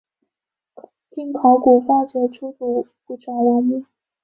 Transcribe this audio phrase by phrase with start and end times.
[1.07, 3.85] 经考古发掘出土不少文物。